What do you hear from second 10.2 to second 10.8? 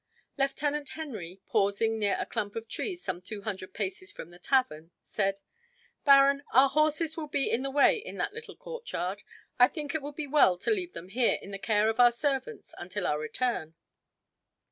well to